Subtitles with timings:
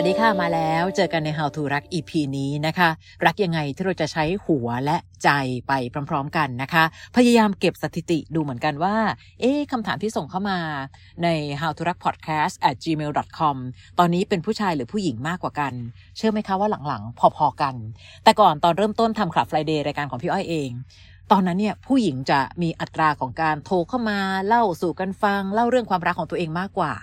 [0.00, 2.90] วัสดีค่ะมาแล้วเจอกันใน How to รัก EP นี้นะคะ
[3.26, 5.30] รักยังไงที่เราจะใช้หัวและใจ
[5.68, 5.72] ไป
[6.10, 6.84] พร้อม ๆ กันนะคะ
[7.16, 8.96] พยายามเก็บสถิติดูเหมือนกันว่า
[9.40, 10.58] เอ๊คำถามที่ส่งเข้ามา
[11.22, 11.28] ใน
[11.60, 13.56] how to รัก podcast at gmail com
[13.98, 15.72] ตอนนี้เป็นผู้ชายหรือผู้หญิงมากกว่ากัน
[16.16, 17.74] เชื่อไหมคะว่าหลังๆ พอๆกัน
[18.24, 20.70] แต่ก่อนตอนเริ่มต้นทำคลับ Friday รายการของพี่อ้อยเอง
[21.30, 26.94] ตอนนั้นเนี่ยผู้หญิงจะมีอัตราของการโทรเข้ามาเล่าสู่กันฟัง เล่าเรื่องความรักของตัวเองมากกว่า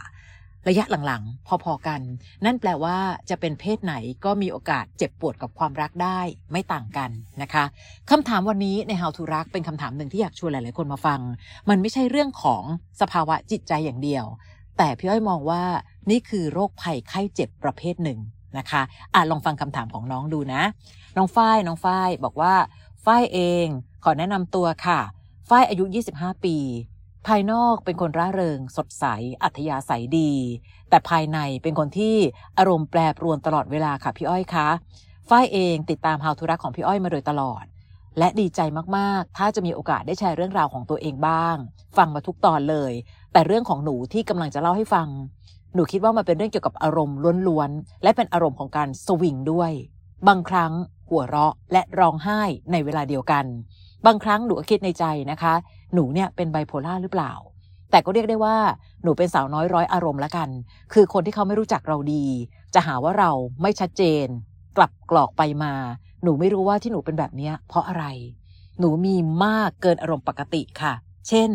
[0.68, 2.02] ระยะหลังๆพอๆกัน
[2.46, 2.98] นั่นแปลว่า
[3.30, 3.94] จะเป็นเพศไหน
[4.26, 6.20] ก็มีโอกาสเจ็บปวดกับความรักได้
[6.52, 7.10] ไม่ต่างกัน
[7.42, 7.64] นะคะ
[8.12, 11.20] คำถามวันนี้ใน How to รักเป็นคำถามหนึ่งที่อยากชวนหลาย ๆ คนมาฟัง
[11.70, 12.64] มันไม่ใช่เรื่องของ
[13.02, 14.26] สภาวะจิตใจอย่างเดียว
[14.78, 15.64] แต่พี่อ้อยมองว่า
[16.10, 18.20] นี่คือโรคภัยไข้เจ็บประเภทหนึ่ง
[18.58, 18.82] นะคะ
[19.14, 20.62] อะลองฟังคำถามของน้องดูนะ
[21.18, 22.54] น้องฝ้ายน้องฝ้ายบอกว่า
[23.06, 23.68] ฝ้ายเอง
[24.04, 25.00] ขอแนะนำตัวค่ะ
[25.50, 25.84] ฝ้ายอายุ
[26.16, 26.58] 25 ปี
[27.28, 29.06] ภายนอกเป็นคนร่าเริง สดใส
[29.44, 30.32] อัธยาศัยดี
[30.90, 32.16] แต่ภายในเป็นคนที่
[32.58, 34.68] อารมณ์แปรปรวนตลอดเวลาค่ะพี่อ้อยคะ
[35.30, 37.64] ฝ้ายเองติดตาม How to รักของพี่อ้อยมาโดยตลอด
[38.20, 38.60] และดีใจ
[38.98, 41.56] มากๆ ถ้าจะมีโอกาสได้แชร์เรื่องราวของตัวเองบ้าง
[41.98, 42.94] ฟังมาทุกตอนเลย
[43.34, 45.08] แต่เรื่องของหนูที่กำลังจะเล่าให้ฟัง
[45.74, 49.72] หนูคิดว่ามันเป็นเรื่องเกี่ยวกับอารมณ์ล้วนๆ และเป็นอารมณ์ของการสวิงด้วย
[50.28, 50.74] บางครั้ง
[51.10, 53.46] หัวเราะและร้องไห้ในเวลาเดียวกัน
[54.06, 55.54] บางครั้งหนูก็คิดในใจนะคะ
[55.94, 57.34] หนูเนี่ยเป็นไบโพล่าหรือเปล่า
[57.92, 58.58] แต่ก็เรียกได้ว่า
[59.04, 60.50] หนูเป็นสาวน้อยร้อยอารมณ์ละกัน
[60.94, 62.26] คือคนที่เขาไม่รู้จักเราดี
[62.74, 63.32] จะหาว่าเรา
[63.62, 64.28] ไม่ชัดเจน
[64.78, 65.74] กลับกรอกไปมา
[66.24, 68.06] หนูไม่รู้ว่าที่หนูเป็นแบบนี้เพราะอะไร
[68.80, 70.94] หนูมีมากเกินอารมณ์ปกติค่ะ
[71.28, 71.52] เช่น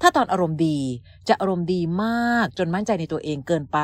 [0.00, 0.78] ถ้าตอนอารมณ์ดี
[1.28, 3.78] จะอารมณ์ดีมากจนมั่นใจในตัวเองเกินไป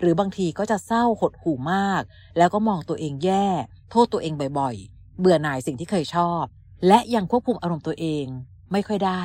[0.00, 2.02] หรือบางทีก็จะเศร้าหดหู่มาก
[2.38, 3.46] แล้วก็มองตัวเองแย่
[3.90, 6.44] โทษตัวเองบ่อยๆ เบื่อหน่ายสิ่งที่เคยชอบ
[6.86, 8.26] และยังควบคุมอารมณ์ตัวเอง
[8.72, 9.22] ไม่ค่อยได้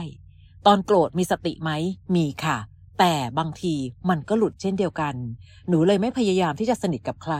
[0.65, 1.71] ตอนโกรธมีสติไหม
[2.15, 2.57] มีค่ะ
[2.99, 3.75] แต่บางที
[4.09, 5.15] มันก็หลุดเช่นเดียวกัน
[5.67, 7.35] หนูเลยไม่พยายามที่จะสนิทกับใคร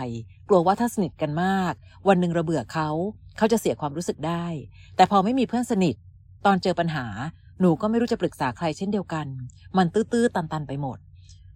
[0.47, 1.73] กลัวว่าถ้าสนิทกันมาก
[2.07, 2.89] วันหนึ่งระเบื่อเขา
[3.37, 4.45] เขาจะเสียความรู้สึกได้
[4.95, 5.95] แต่พอไม่มีเพื่อนสนิท
[6.45, 7.05] ตอนเจอปัญหา
[7.59, 9.27] หนูก็ไม่รู้จะปรึกษาใครเช่นเดียวกัน
[9.77, 10.97] มันตื้อๆตันๆไปหมด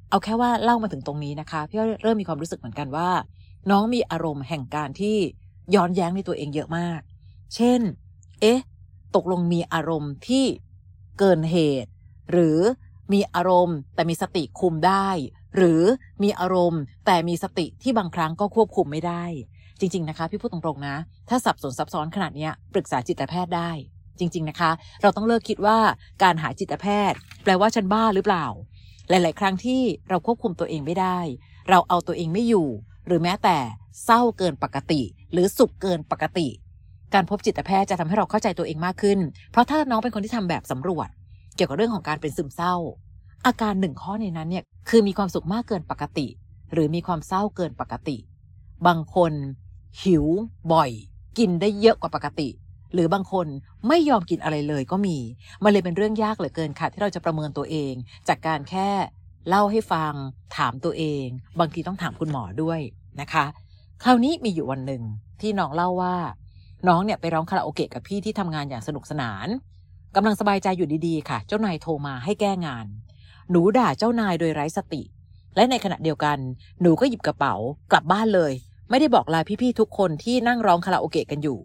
[0.10, 3.10] เอาแค่ว่าเล่ามาถึงตรงนี้นะคะพี่เริ่มมีความรู้สึกเหมือนกันว่า
[3.72, 5.18] น้องมีอารมณ์แห่งการที่
[5.76, 7.00] ย้อนแย้งในตัวเองเยอะมาก
[7.56, 7.82] เช่น
[8.42, 8.60] เอ๊ะ
[9.16, 10.46] ตกลงมีอารมณ์ที่
[11.20, 11.90] เกินเหตุ
[12.32, 12.60] หรือ
[13.14, 15.08] มีอารมณ์แต่มีสติคุมได้
[15.56, 15.82] หรือ
[16.24, 19.24] มีอารมณ์แต่มีสติที่บางครั้งก็ควบคุมไม่ได้
[19.80, 20.96] จริง ๆ นะคะพี่พูดตรงๆนะ
[21.30, 23.72] ถ้าสับสนซับซ้อนขนาดนี้ปรึกษาจิตแพทย์ได้
[24.20, 24.72] จริง ๆ นะคะ
[25.02, 25.78] เราต้องเลิกคิดว่า
[26.24, 28.46] การหาจิตแพทย์ แปลว่าฉันบ้าหรือเปล่า
[29.10, 31.20] หลาย ๆ ครั้งที่เราควบคุมตัวเองไม่ได้
[31.70, 32.68] เราเอาตัวเองไม่อยู่
[33.08, 33.58] หรือแม้แต่
[34.06, 36.48] เศร้าเกินปกติ หรือสุขเกินปกติ
[37.30, 39.20] พบจิตแพทย์จะทำให้เราเข้าใจตัวเองมากขึ้น
[39.52, 41.08] เพราะถ้าน้องเป็นคนที่ทำแบบสำรวจ
[41.56, 42.76] เกี่ยวกับเรื่องของการเป็นซึมเศร้า
[43.46, 46.28] อาการหนึ่งข้อในนั้นเนี่ยคือมีความสุขมากเกินปกติ
[46.74, 48.18] หรือมีความเศร้าเกินปกติ
[48.88, 49.34] บางคน
[50.02, 50.26] หิว
[50.74, 50.92] บ่อย
[51.38, 52.50] กินได้เยอะกว่าปกติ
[52.94, 53.48] หรือบางคน
[53.88, 55.18] ไม่ยอมกินอะไรเลยก็มี
[55.64, 57.94] มันเลยเป็นเรื่องยากเหลือเกินค่ะ ที่เราจะประเมินตัวเอง
[58.28, 58.90] จากการแค่
[59.50, 60.14] เล่าให้ฟัง
[60.58, 61.26] ถามตัวเอง
[61.60, 62.80] บางทีต้องถามคุณหมอด้วย
[63.22, 63.46] นะคะ
[64.04, 65.04] คราวนี้มีอยู่วันหนึ่ง
[65.42, 66.16] ที่น้องเล่าว่า
[66.88, 69.48] น้องเนี่ยไปร้องคาราโอเกะกับพี่ที่ทำงานอย่างสนุกสนาน
[70.16, 72.86] กำลังสบายใจอยู่ดีๆค่ะ เจ้านายโทรมาให้แก้งาน
[73.52, 75.02] หนูด่าเจ้านายโดยไร้สติ
[75.56, 76.38] และในขณะเดียวกัน
[76.82, 77.56] หนูก็หยิบกระเป๋า
[77.92, 78.52] กลับบ้านเลย
[78.90, 81.60] ไม่ได้บอกลาพี่ๆทุกคนที่นั่งร้องคาราโอเกะกันอยู่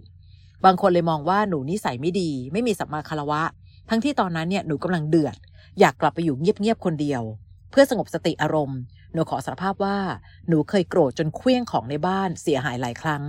[0.64, 3.42] บางคนเลยมองว่าหนูนิสัยไม่ดี ไม่มีสัมมาคารวะ
[3.88, 5.36] ทั้งที่ตอนนั้นเนี่ยหนูกำลังเดือด
[5.80, 7.22] อยากกลับไปอยู่เงียบๆคนเดียว
[7.70, 8.78] เพื่อสงบสติอารมณ์
[9.12, 9.98] หนูขอสารภาพว่า
[10.48, 13.22] หนูเคยโกรธจนเคลี้ยงของในบ้านเสียหายหลายครั้ง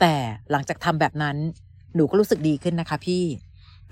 [0.00, 0.14] แต่
[0.50, 1.36] หลังจากทำแบบนั้น
[1.94, 3.24] หนูก็รู้สึกดีขึ้นนะคะพี่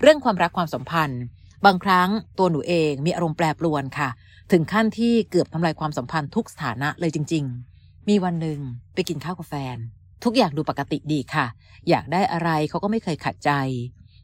[0.01, 1.21] เรื่องความรักความสัมพันธ์
[1.65, 4.09] บางครั้งตัวหนูเองมีอารมณ์แปรปรวนค่ะ
[4.51, 7.43] ถึงขั้นที่เกือบทำลายความสัมพันธ์ทุกสถานะเลยจริง
[7.77, 8.59] ๆ มีวันหนึ่ง
[8.93, 9.77] ไปกินข้าวกับแฟน
[10.23, 11.45] ทุกอย่างดูปกติดีค่ะ
[11.89, 13.51] อยากได้อะไรเขาก็ไม่เคยขัดใจ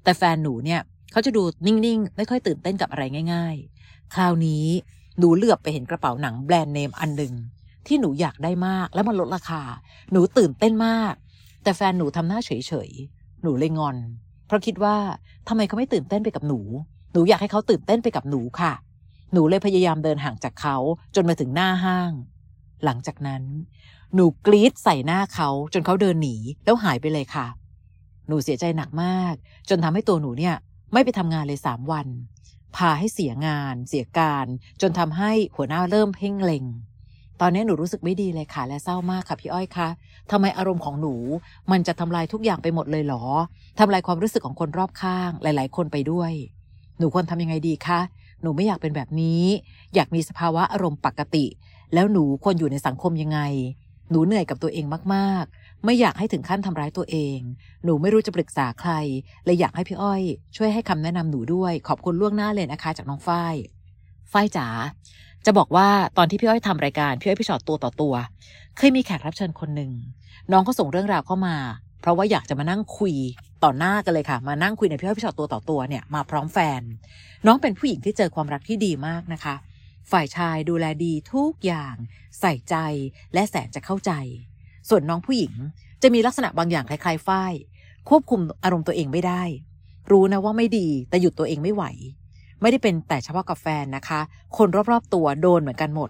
[0.03, 0.81] แต่แฟนหนูเนี่ย
[1.11, 3.03] เขาจะดูนิ่งๆ ไม่ค่อยตื่นเต้นกับอะไร
[3.33, 3.55] ง่าย
[3.85, 4.65] ๆ คราวนี้
[5.19, 7.33] หนูเหลือบไปเห็นกระเป๋าหนังแบรนด์เนมอันหนึ่ง
[7.87, 9.61] ที่หนูอยากได้มากแล้วมันลดราคา
[10.11, 11.13] หนูตื่นเต้นมาก
[11.65, 12.51] แต่แฟนหนูทำหน้าเฉ
[12.87, 13.97] ยๆหนูเลยงอน
[14.47, 14.97] เพราะคิดว่า
[15.47, 16.59] ทำไมเขาไม่ตื่นเต้นไปกับหนู
[17.13, 18.73] หนูอยากให้เขาตื่นเต้นไปกับหนูค่ะ
[19.33, 20.77] หนูเลยพยายามเดินห่างจากเขา
[21.15, 22.11] จนมาถึงหน้าห้าง
[22.83, 23.43] หลังจากนั้น
[24.15, 26.35] หนูกรีดใส่หน้าเขาจนเขาเดินหนี
[26.65, 27.47] แล้วหายไปเลยค่ะ
[28.27, 29.33] หนูเสียใจหนักมาก
[29.69, 30.55] จนทำให้ตัวหนูเนี่ย
[30.93, 32.07] ไม่ไปทำงานเลยสามวัน
[32.75, 34.45] พาให้เสียงาน เสียการ
[34.81, 36.65] จนทำให้หัวหน้าเริ่มเพ่งเล็ง
[37.41, 39.89] ตอนนี้หนูรู้สึกไม่ดีเลยค่ะและเศร้ามากค่ะพี่อ้อยคะ
[40.31, 41.15] ทำไมอารมณ์ของหนู
[41.71, 43.23] มันจะทำลายทุกอย่างไปหมดเลยเหรอ
[43.79, 46.31] ทำลายความรู้สึกของคนรอบข้างหลาย ๆ คนไปด้วย
[46.99, 47.99] หนูควรทำยังไงดีคะ
[48.41, 49.43] หนูไม่อยากเป็นแบบนี้
[49.95, 51.45] อยากมีสภาวะอารมณ์ปกติ
[51.93, 53.39] แล้วหนูควรอยู่ในสังคมยังไง
[54.11, 57.39] หนูเหนื่อยกับตัวเองมาก ๆ ไม่อยากให้ถึงขั้นทำร้ายตัวเอง
[57.83, 58.91] หนูไม่รู้จะปรึกษาใคร
[59.45, 60.23] เลยอยากให้พี่อ้อย
[60.55, 63.55] ช่วยให้คำแนะนำหนูด้วย ขอบคุณล่วงหน้าเลยนะคะ จากน้องฝ้าย
[64.31, 64.67] ฝ้ายจ๋า
[65.45, 65.87] จะบอกว่า
[66.17, 68.13] ตอนที่พี่อ้อยทำรายการพี่อ้อยพี่ชอตตัวต่อตัว
[68.77, 69.91] เคยมีแขกรับเชิญคนหนึ่ง
[70.51, 71.55] น้องก็ส่งเรื่องราวเข้ามา
[72.01, 73.15] เพราะว่าอยากจะมานั่งคุย
[73.63, 76.81] ต่อหน้ากันเลยค่ะ มานั่งคุยในพี่อ้อยพี่ชอตตัวต่อตัวเนี่ยมาพร้อมแฟน
[77.45, 79.55] น้องเป็นผู้หญิงที่เจอความรักที่ดีมากนะคะ
[80.11, 81.95] ฝ่ายชายดูแลดีทุกอย่าง
[82.39, 82.75] ใส่ใจ
[83.33, 84.11] และแสนจะเข้าใจ
[84.89, 85.53] ส่วนน้องผู้หญิง
[86.01, 87.53] จะมีลักษณะบางอย่างคล้ายๆฝ้าย
[88.09, 89.43] ควบคุมอารมณ์ตัวเองไม่ได้
[90.11, 91.83] รู้นะว่าไม่ดีแต่หยุดตัวเองไม่ไหว
[92.61, 94.21] ไม่ได้เป็นแต่เฉพาะกับแฟนนะคะ
[94.57, 96.09] คนรอบๆตัวโดนเหมือนกันหมด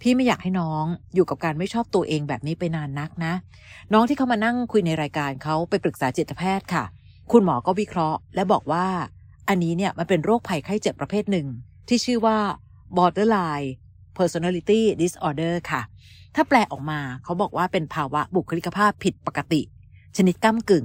[0.00, 0.84] พี่ไม่อยากให้น้อง
[1.14, 3.32] อยู่กับการไม่ชอบตัวเองแบบนี้ไปนานนักนะ
[3.92, 6.84] น้องที่เขามานั่งคุยในรายการเขาไปปรึกษาจิตแพทย์ค่ะ
[7.32, 8.86] คุณหมอก็วิเคราะห์ และบอกว่า
[9.48, 11.46] อันนี้เนี่ยมันเป็นโรคภัยไข้เจ็บประเภทหนึ่ง
[11.88, 12.38] ที่ชื่อว่า
[12.96, 13.68] borderline
[14.18, 15.82] personality disorder ค่ะ
[16.34, 19.60] ถ้าแปลออกมาเขาบอกว่าเป็นภาวะบุคลิกภาพผิดปกติ
[20.16, 20.84] ชนิดก้ากึ่ง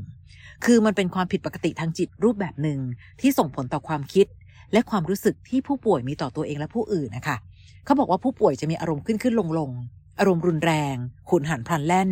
[0.65, 2.79] คือมันเป็นความผิดปกติทางจิตรูปแบบหนึ่ง
[3.21, 4.25] ที่ส่งผลต่อความคิด
[4.73, 7.37] และความรู้สึกที่ผู้ป่วยมีต่อตัวเองและผู้อื่นนะคะ
[7.85, 9.71] เขาบอกว่าผู้ป่วยจะมีอารมณ์ขึ้นขึ้นลงลง
[10.19, 10.95] อารมณ์รุนแรง
[11.29, 12.09] ขุนหันพลันแล่น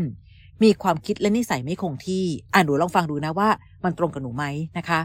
[0.64, 2.24] มีความคิดและนิสัยไม่คงที่
[2.54, 3.50] อ่านหนูลองฟังดูนะว่า
[3.84, 4.46] มันตรงกับหนูไหม
[4.78, 5.00] นะคะ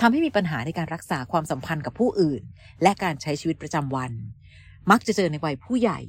[0.00, 2.42] ทำให้มีปัญหาในการรักษาความสัมพันธ์กับผู้อื่น
[2.82, 4.12] และการใช้ชีวิตประจำวัน
[4.90, 6.00] มักจะเจอในวัยผู้ใหญ่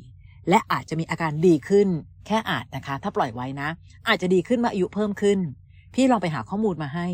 [0.49, 1.87] และอาจจะมีอาการดีขึ้น
[2.25, 3.69] แค่อาจนะคะ ถ้าปล่อยไว้นะ
[4.07, 5.39] อาจจะดีขึ้นมาอายุเพิ่มขึ้น
[5.93, 7.07] พี่ลองไปหาข้อมูลมาให้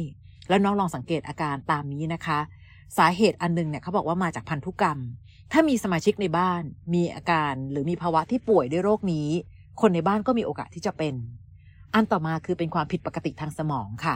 [0.49, 2.39] แล้วน้องลองสังเกตอาการตามนี้นะคะ
[2.97, 4.99] สาเหตุอันนึงเนี่ยเขาบอกว่ามาจากพันธุกรรม
[5.51, 6.61] ถ้ามีสมาชิกในบ้าน
[6.93, 9.27] มีอาการหรือมีภาวะที่ป่วยด้วยโรคนี้
[9.81, 11.13] คนในบ้านก็มีโอกาสที่จะเป็น
[11.93, 14.15] อันต่อมาคือเป็นความผิดปกติทางสมองค่ะ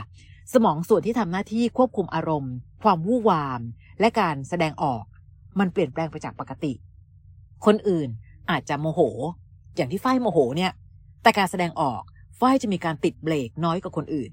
[0.54, 3.62] สมองส่วนที่ทำหน้าที่ควบคุมอารมณ์ ความวู่วาม
[4.00, 5.04] และการแสดงออก
[5.60, 6.74] มันเปลี่ยนแปลงไปจากปกติ
[7.66, 8.10] คนอื่น
[8.50, 9.02] อาจจะโมโห
[9.76, 10.72] อย่างที่ฝ้ายโมโหเนี่ย
[11.24, 12.02] แต่การแสดงออก
[12.40, 14.32] ฝ้ายจะมีการติดเบรกน้อยกว่าคนอื่น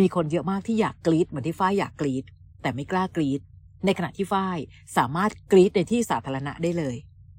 [0.00, 2.24] มีคนเยอะมากที่อยากกรีดเหมือนที่ฝ้ายอยากกรีด
[2.62, 3.40] แต่ไม่กล้ากรีด
[3.84, 4.58] ในขณะที่ฝ้าย
[4.96, 6.96] สามารถกรีดในที่สาธารณะได้เลย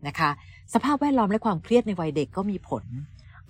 [0.07, 0.29] นะคะ
[0.73, 2.83] สภาพแวดล้อมและความเครียดในวัยเด็กก็มีผล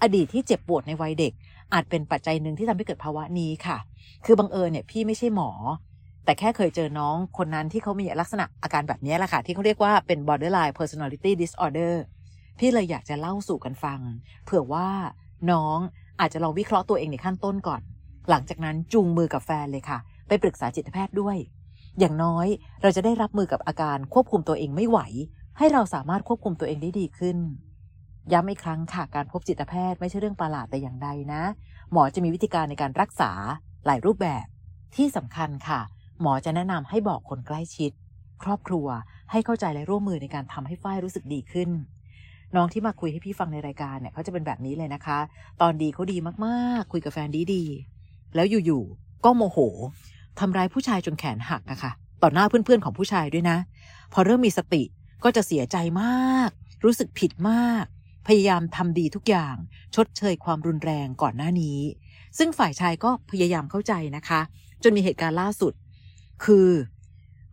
[0.02, 1.34] อดีตที่เจ็บปวดในวัยเด็ก
[1.74, 3.78] อาจเป็นปัจจัยหนึ่งที่ทำให้เกิดภาวะนี้ค่ะ
[4.26, 5.52] คือบังเอิญเนี่ยพี่ไม่ใช่หมอ
[6.26, 11.94] แต่แค่เคยเจอน้องคนนั้นที่เขามีลักษณะอาการแบบนี้แหละค่ะ ที่เขาเรียกว่าเป็น borderline personality disorder
[12.60, 14.00] พี่เลยอยากจะเล่าสู่กันฟัง
[14.44, 14.88] เผื่อว่า
[15.52, 15.78] น้อง
[16.20, 17.82] อาจจะลองวิเคราะห์ตัวเองในขั้นต้นก่อน
[18.30, 19.98] หลังจากนั้นจูงมือกับแฟนเลยค่ะ
[20.28, 21.38] ไปปรึกษาจิตแพทย์ด้วย
[22.00, 22.48] อย่างน้อย
[22.82, 25.00] เราจะได้รับมือกับอาการควบคุมตัวเองไม่ไหว
[25.58, 27.38] ให้เราสามารถควบคุมตัวเองได้ดีขึ้น
[28.34, 31.44] ย้ำอีกครั้งค่ะการพบจิตแพทย์ไม่ใช่เรื่องประหลาดแต่อย่างใดนะ
[31.92, 33.32] หมอจะมีวิธีการในการรักษา
[33.86, 34.46] หลายรูปแบบ
[34.96, 35.82] ที่สำคัญค่ะ
[36.22, 37.92] หมอจะแนะนำให้บอกคนใกล้ชิด
[38.44, 38.88] ครอบครัว
[39.32, 41.70] ให้เข้าใจและร่วมมือในการทำให้ฝ้ายรู้สึกดีขึ้น
[42.56, 45.20] น้องที่มาคุยให้พี่ฟังในรายการเนี่ยเขาจะเป็นแบบนี้เลยนะคะ
[45.62, 49.58] ตอนดีเขาดีมากๆ คุยกับแฟนดีๆแล้วอยู่ๆก็โมโห
[50.40, 51.92] ทำร้ายผู้ชายจนแขนหักอะค่ะ
[52.22, 53.58] ต่อหน้าเพื่อนๆของผู้ชายด้วยนะ
[54.14, 54.84] พอเริ่มมีสติ
[55.24, 56.50] ก็จะเสียใจมาก
[56.84, 57.86] รู้สึกผิดมาก
[58.28, 59.56] พยายามทำดีทุกอย่าง
[59.96, 61.80] ชดเชยความรุนแรงก่อนหน้านี้
[62.38, 64.42] ซึ่งฝ่ายชายก็พยายามเข้าใจนะคะ
[64.84, 65.74] จนมีเหตุการณ์ล่าสุด
[66.44, 66.70] คือ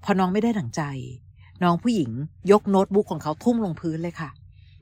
[0.05, 0.83] พอน้องไม่ได้ดังใจ
[1.63, 2.11] น้องผู้หญิง
[2.53, 4.31] ยกโน้ตบุ๊กของเขาทุ่มลงพื้นเลยค่ะ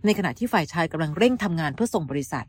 [0.05, 2.47] ในขณะที่ฝ่ายชายกำลังเร่งทำงานเพื่อส่งบริษัท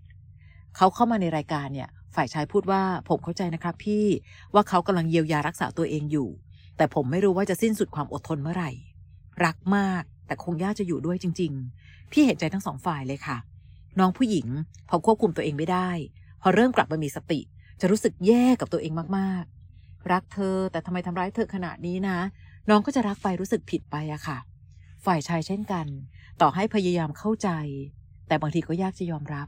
[0.75, 4.05] เขาเข้ามาในรายการเนี่ย ฝ่ายชายพูดว่าผมเข้าใจนะครับพี่
[4.53, 6.29] ว่าเขากำลังเยียวยารักษาตัวเองอยู่
[6.77, 8.71] แต่ผมไม่รู้ว่าจะสิ้นสุดความอดทนเมื่อไหร่
[9.45, 11.51] รักมากแต่คงยากจะอยู่ด้วยจริง
[11.83, 13.38] ๆ พี่เห็นใจทั้งสองฝ่ายเลยค่ะ
[14.00, 14.47] น้องผู้หญิง
[14.89, 15.89] พอควบคุมตัวเองไม่ได้
[16.41, 17.39] พอเริ่มกลับมามีสติ
[17.81, 22.17] จะรู้สึกแย่กับตัวเองมากๆ รักเธอแต่ทำไมทำร้ายเธอขนาดนี้นะ
[22.69, 24.38] น้องก็จะรักไปรู้สึกผิดไปอะค่ะ
[25.05, 25.88] ฝ่ายชายเช่นกัน
[26.41, 27.50] ต่อให้พยายามเข้าใจ
[28.27, 29.47] แต่บางทีก็ยากจะยอมรับ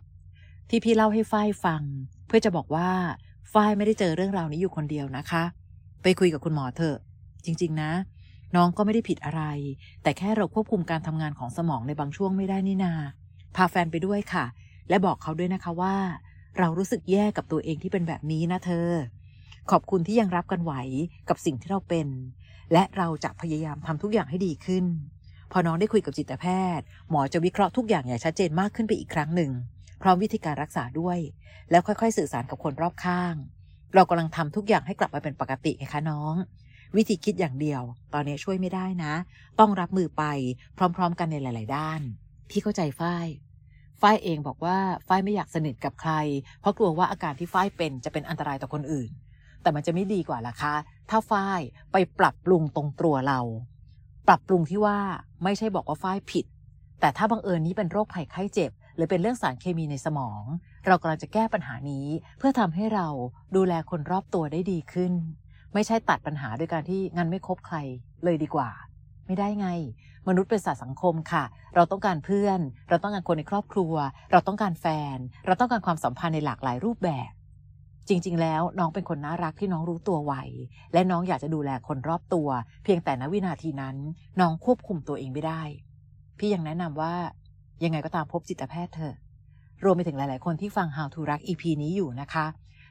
[0.70, 1.84] ที่พี่เล่าให้ฝ้ายฟัง
[2.30, 2.90] เพื่อจะบอกว่า
[3.54, 5.44] ฝ้ายไม่ได้เจอเรื่องราวนี้อยู่คนเดียวนะคะ
[6.04, 6.98] ไปคุยกับคุณหมอเถอะ
[7.46, 7.92] จริง ๆ นะ
[8.56, 9.44] น้องก็ไม่ได้ผิดอะไร
[10.04, 12.94] แต่แค่เราควบคุมการทำงานของสมองในบางช่วงไม่ได้นี่นา
[13.56, 14.46] พาแฟนไปด้วยค่ะ
[14.90, 15.96] และบอกเขาด้วยนะคะว่า
[16.58, 18.90] เรารู้สึกแย่กับตัวเองที่เป็นแบบนี้นะเธอ
[19.72, 20.74] ขอบคุณที่ยังรับกันไหว
[21.30, 22.08] กับสิ่งที่เราเป็น
[22.74, 24.86] และเราจะพยายามทำทุกอย่างให้ดีขึ้น
[25.52, 26.46] พอน้องได้คุยกับจิตแพ
[26.78, 29.52] ทย์ หมอจะวิเคราะห์ทุกอย่างอย่างชัดเจนมากขึ้นไปอีกครั้งหนึ่ง
[30.02, 31.20] พร้อมวิธีการรักษาด้วย
[31.72, 33.36] แล้วค่อยๆ สื่อสารกับคนรอบข้าง
[33.96, 36.36] เรากำลังทำทุกอย่างให้กลับมาเป็นปกติไงคะน้อง
[36.96, 37.82] วิธีคิดอย่างเดียว
[38.14, 39.14] ตอนนี้ช่วยไม่ได้นะ
[39.60, 40.24] ต้องรับมือไป
[40.78, 42.02] พร้อม ๆ กันในหลาย ๆ ด้าน
[42.50, 43.28] พี่เข้าใจฝ้าย
[44.02, 44.78] ฝ้ายเองบอกว่า
[45.08, 46.14] ฝ้ายไม่อยากสนิทกับใคร
[46.62, 49.10] เพราะกลัวว่าอาการที่ฝ้ายเป็นจะเป็นอันตรายต่อคนอื่น
[49.62, 50.76] แต่มันจะไม่ดีกว่าล่ะคะ
[51.10, 53.40] ถ้าฝ้ายไปปรับปรุงตรงตัวเรา
[54.28, 55.00] ปรับปรุงที่ว่า
[55.44, 56.46] ไม่ใช่บอกว่าฝ้ายผิด
[57.00, 60.44] แต่ถ้าบังเอิญนี้เป็นโรคภัยไข้เจ็บ รือเป็นเรื่องสารเคมีในสมอง
[60.88, 63.08] เรากำลังจะแก้ปัญหานี้ เพื่อทำให้เรา
[63.56, 65.14] ดูแลคนรอบตัวได้ดีขึ้น
[65.74, 67.78] ไม่ใช่ตัดปัญหาด้วยการที่งั้นไม่คบใคร
[68.24, 68.70] เลยดีกว่า
[69.26, 69.68] ไม่ได้ไง
[70.28, 71.44] มนุษย์เป็นสัตว์สังคมค่ะ
[71.76, 73.94] เราต้องการเพื่อน เราต้องการคนในครอบครัว
[74.32, 77.32] เราต้องการแฟน เราต้องการความสัมพันธ์ในหลากหลายรูปแบบ
[78.08, 80.34] จริง ๆ แล้วน้องเป็นคนน่ารักที่น้องรู้ตัวไว
[80.94, 82.50] และน้องอยากจะดูแลคนรอบตัว
[82.84, 83.96] เพียงแต่ณวินาทีนั้น
[84.40, 85.62] น้องควบคุมตัวเองไม่ได้
[86.38, 87.14] พี่ยังแนะนำว่า
[87.84, 89.16] ยังไงก็ตามพบจิตแพทย์เถอะ
[89.84, 92.46] รวมไปถึงหลาย ๆ คนที่ฟัง How to รัก EP นี้อยู่นะคะ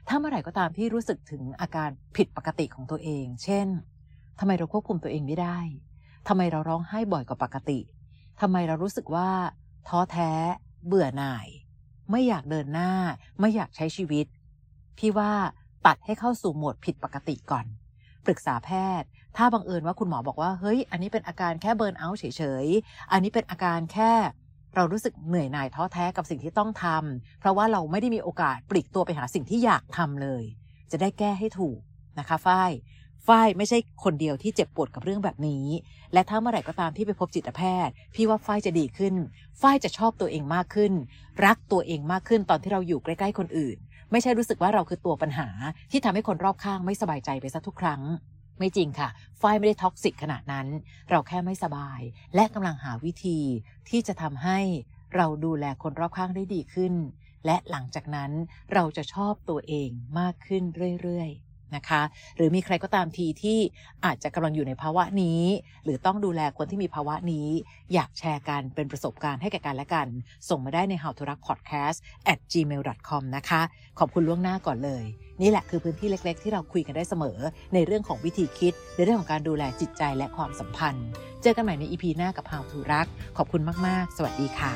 [0.07, 3.67] ถ้าเมื่อไหร่ก็ตามที่รู้สึกถึงอาการผิดปกติของตัวเอง เช่น
[4.39, 5.59] ทำไมเราควบคุมตัวเองไม่ได้
[6.27, 7.79] ทำไมเราร้องไห้บ่อยกว่าปกติ
[8.41, 9.29] ทำไมเรารู้สึกว่า
[9.87, 10.31] ท้อแท้
[10.87, 11.47] เบื่อหน่าย
[12.11, 12.91] ไม่อยากเดินหน้า
[13.39, 14.25] ไม่อยากใช้ชีวิต
[14.97, 15.31] พี่ว่า
[15.85, 17.65] ตัดให้เข้าสู่โหมดผิดปกติก่อน
[18.25, 18.69] ปรึกษาแพ
[19.01, 24.11] ทย์ ถ้าบังเอิญว่าคุณหมอบอกว่า เฮ้ย อันนี้เป็นอาการแค่เบิร์นเอาท์เฉยๆ อันนี้เป็นอาการแค่
[24.75, 30.43] เรารู้สึกเหนื่อยหน่ายท้อแท้กับสิ่งที่ต้องทำเพราะว่าเราไม่ได้มีโอกาสปลีกตัวไปหาสิ่งที่อยากทำเลย
[30.91, 31.79] จะได้แก้ให้ถูก
[32.19, 32.71] นะคะฝ้าย
[33.27, 35.65] ฝ้ายไม่ใช่คนเดียวที่เจ็บปวดกับเรื่องแบบนี้
[36.13, 39.15] และถ้าเมื่อไหร่ก็ตามที่ไปพบจิตแพทย์ พี่ว่าฝ้ายจะดีขึ้น
[39.61, 40.93] ฝ้ายจะชอบตัวเองมากขึ้น
[41.45, 43.77] รักตัวเองมากขึ้นตอนที่เราอยู่ใกล้ๆคนอื่น
[44.11, 45.49] ไม่ใช่รู้สึกว่าเราคือตัวปัญหา
[45.91, 48.01] ที่ทำให้คนรอบข้างไม่สบายใจไปซะทุกครั้ง
[48.59, 49.09] ไม่จริงค่ะ
[49.41, 50.67] ฝ้ายไม่ได้ toxic ขนาดนั้น
[51.09, 51.99] เราแค่ไม่สบาย
[52.35, 53.39] และกำลังหาวิธี
[53.89, 54.59] ที่จะทำให้
[55.15, 56.93] เราดูแลคนรอบข้างได้ดีขึ้น
[57.45, 58.31] และหลังจากนั้น
[58.73, 59.89] เราจะชอบตัวเอง
[60.19, 60.63] มากขึ้น
[61.01, 62.01] เรื่อยๆนะคะ
[62.35, 63.59] หรือมีใครก็ตามทีที่
[64.05, 65.41] อาจจะกำลังอยู่ในภาวะนี้
[65.83, 67.47] หรือต้องดูแลคนที่มีภาวะนี้
[67.93, 70.07] อยากแชร์กันเป็นประสบการณ์ให้แก่กันและกัน
[70.49, 71.97] ส่งมาได้ใน how to รัก podcast
[72.31, 73.61] at gmail com นะคะ
[73.99, 75.05] ขอบคุณล่วงหน้าก่อนเลย
[75.41, 77.37] นี่แหละคือพื้นที่เล็ก ๆ ที่เราคุยกันได้เสมอ
[77.73, 81.07] ในเรื่องของวิธีคิด ในเรื่องของการดูแลจิตใจและความสัมพันธ์
[81.41, 84.71] เจอกันใหม่ใน EP หน้ากับ how to รัก ขอบคุณมาก ๆ สวัสดีค่ะ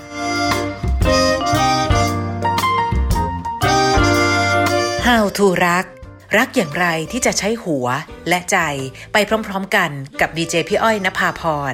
[5.08, 5.86] How to รัก
[6.38, 7.88] รักอย่างไรที่จะใช้หัว
[8.30, 8.58] และใจ
[9.14, 9.18] ไป
[9.48, 9.92] พร้อมๆกัน
[10.22, 11.42] กับดีเจพี่อ้อยนภาพ